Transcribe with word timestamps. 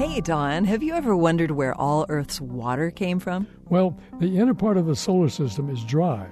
Hey, 0.00 0.22
Don, 0.22 0.64
have 0.64 0.82
you 0.82 0.94
ever 0.94 1.14
wondered 1.14 1.50
where 1.50 1.78
all 1.78 2.06
Earth's 2.08 2.40
water 2.40 2.90
came 2.90 3.18
from? 3.18 3.46
Well, 3.68 3.98
the 4.18 4.38
inner 4.38 4.54
part 4.54 4.78
of 4.78 4.86
the 4.86 4.96
solar 4.96 5.28
system 5.28 5.68
is 5.68 5.84
dry, 5.84 6.26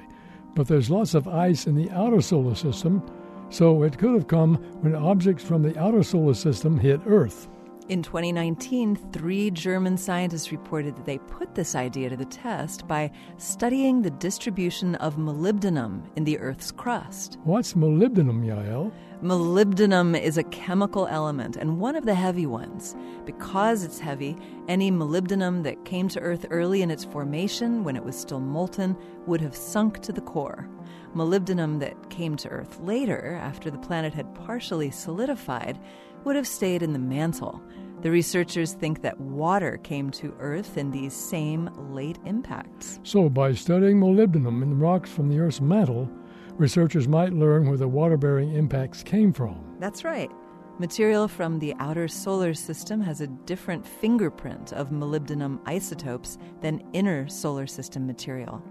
but 0.55 0.67
there's 0.67 0.89
lots 0.89 1.13
of 1.13 1.29
ice 1.29 1.67
in 1.67 1.75
the 1.75 1.91
outer 1.91 2.23
solar 2.23 2.55
system, 2.55 3.03
so 3.51 3.83
it 3.83 3.99
could 3.99 4.15
have 4.15 4.27
come 4.27 4.55
when 4.81 4.95
objects 4.95 5.45
from 5.45 5.63
the 5.63 5.79
outer 5.79 6.03
solar 6.03 6.33
system 6.33 6.79
hit 6.79 7.03
Earth. 7.05 7.47
In 7.89 8.03
2019, 8.03 8.97
three 9.13 9.51
German 9.51 9.97
scientists 9.97 10.53
reported 10.53 10.95
that 10.95 11.07
they 11.07 11.17
put 11.17 11.55
this 11.55 11.75
idea 11.75 12.11
to 12.11 12.19
the 12.19 12.27
test 12.27 12.87
by 12.87 13.11
studying 13.39 14.03
the 14.03 14.11
distribution 14.11 14.95
of 14.97 15.17
molybdenum 15.17 16.03
in 16.15 16.25
the 16.25 16.39
Earth's 16.39 16.71
crust. 16.71 17.39
What's 17.45 17.73
molybdenum, 17.73 18.45
Yael? 18.45 18.93
Molybdenum 19.23 20.21
is 20.21 20.37
a 20.37 20.43
chemical 20.45 21.07
element 21.07 21.57
and 21.57 21.81
one 21.81 21.97
of 21.97 22.05
the 22.05 22.15
heavy 22.15 22.45
ones. 22.45 22.95
Because 23.25 23.85
it's 23.85 23.99
heavy, 23.99 24.37
any 24.69 24.93
molybdenum 24.93 25.63
that 25.63 25.87
came 25.87 26.09
to 26.09 26.21
Earth 26.21 26.45
early 26.51 26.83
in 26.83 26.91
its 26.91 27.07
formation, 27.07 27.85
when 27.85 27.97
it 27.97 28.05
was 28.05 28.21
still 28.21 28.41
molten, 28.41 28.99
would 29.27 29.41
have 29.41 29.57
sunk 29.57 30.01
to 30.01 30.13
the 30.13 30.21
core. 30.21 30.69
Molybdenum 31.15 31.81
that 31.81 32.11
came 32.11 32.37
to 32.37 32.49
Earth 32.49 32.79
later, 32.81 33.39
after 33.41 33.71
the 33.71 33.79
planet 33.79 34.15
had 34.15 34.35
partially 34.35 34.91
solidified, 34.91 35.79
would 36.25 36.37
have 36.37 36.47
stayed 36.47 36.83
in 36.83 36.93
the 36.93 36.99
mantle. 36.99 37.63
The 38.03 38.11
researchers 38.11 38.75
think 38.75 39.03
that 39.03 39.21
water 39.21 39.79
came 39.79 40.11
to 40.13 40.35
Earth 40.39 40.77
in 40.77 40.91
these 40.91 41.15
same 41.15 41.69
late 41.93 42.19
impacts. 42.25 43.01
So, 43.03 43.29
by 43.29 43.55
studying 43.55 43.99
molybdenum 43.99 44.63
in 44.63 44.71
the 44.71 44.77
rocks 44.77 45.11
from 45.11 45.29
the 45.29 45.41
Earth's 45.41 45.61
mantle, 45.61 46.09
researchers 46.57 47.09
might 47.09 47.33
learn 47.33 47.69
where 47.69 47.79
the 47.79 47.89
water 47.89 48.17
bearing 48.17 48.55
impacts 48.55 49.03
came 49.03 49.33
from. 49.33 49.77
That's 49.81 50.05
right. 50.05 50.31
Material 50.79 51.27
from 51.27 51.59
the 51.59 51.75
outer 51.81 52.07
solar 52.07 52.55
system 52.55 53.01
has 53.01 53.21
a 53.21 53.27
different 53.27 53.85
fingerprint 53.85 54.73
of 54.73 54.91
molybdenum 54.91 55.59
isotopes 55.67 56.39
than 56.61 56.85
inner 56.93 57.29
solar 57.29 57.67
system 57.67 58.07
material. 58.07 58.63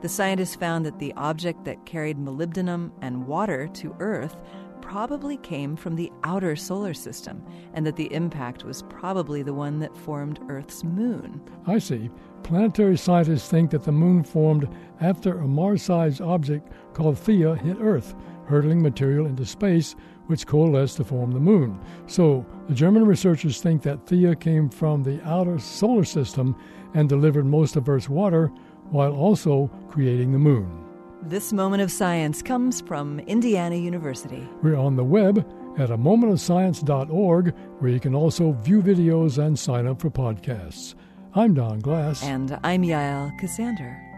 The 0.00 0.08
scientists 0.08 0.54
found 0.54 0.86
that 0.86 0.98
the 0.98 1.12
object 1.14 1.64
that 1.64 1.84
carried 1.84 2.18
molybdenum 2.18 2.92
and 3.02 3.26
water 3.26 3.68
to 3.74 3.94
Earth 3.98 4.36
probably 4.80 5.36
came 5.36 5.76
from 5.76 5.94
the 5.94 6.10
outer 6.24 6.56
solar 6.56 6.94
system, 6.94 7.44
and 7.74 7.86
that 7.86 7.96
the 7.96 8.12
impact 8.12 8.64
was 8.64 8.82
probably 8.84 9.42
the 9.42 9.52
one 9.52 9.78
that 9.80 9.96
formed 9.96 10.40
Earth's 10.48 10.82
moon. 10.82 11.40
I 11.66 11.78
see. 11.78 12.10
Planetary 12.42 12.96
scientists 12.96 13.48
think 13.48 13.70
that 13.70 13.84
the 13.84 13.92
moon 13.92 14.24
formed 14.24 14.68
after 15.00 15.38
a 15.38 15.46
Mars 15.46 15.82
sized 15.82 16.22
object 16.22 16.72
called 16.94 17.16
Theia 17.16 17.60
hit 17.60 17.76
Earth, 17.78 18.14
hurtling 18.46 18.82
material 18.82 19.26
into 19.26 19.44
space, 19.44 19.94
which 20.26 20.46
coalesced 20.46 20.96
to 20.96 21.04
form 21.04 21.30
the 21.30 21.38
moon. 21.38 21.78
So, 22.06 22.44
the 22.68 22.74
German 22.74 23.04
researchers 23.04 23.60
think 23.60 23.82
that 23.82 24.06
Theia 24.06 24.38
came 24.38 24.70
from 24.70 25.02
the 25.02 25.22
outer 25.24 25.58
solar 25.58 26.04
system 26.04 26.56
and 26.94 27.08
delivered 27.08 27.46
most 27.46 27.76
of 27.76 27.88
Earth's 27.88 28.08
water 28.08 28.50
while 28.90 29.12
also 29.12 29.70
creating 29.88 30.32
the 30.32 30.38
moon. 30.38 30.76
This 31.22 31.52
moment 31.52 31.82
of 31.82 31.90
science 31.90 32.42
comes 32.42 32.80
from 32.80 33.20
Indiana 33.20 33.76
University. 33.76 34.48
We're 34.62 34.76
on 34.76 34.96
the 34.96 35.04
web 35.04 35.46
at 35.78 35.90
a 35.90 35.96
momentofscience.org, 35.96 37.54
where 37.78 37.90
you 37.90 38.00
can 38.00 38.14
also 38.14 38.52
view 38.52 38.82
videos 38.82 39.38
and 39.38 39.58
sign 39.58 39.86
up 39.86 40.00
for 40.00 40.10
podcasts. 40.10 40.94
I'm 41.34 41.54
Don 41.54 41.78
Glass. 41.78 42.22
And 42.22 42.58
I'm 42.64 42.82
Yael 42.82 43.38
Ksander. 43.40 44.09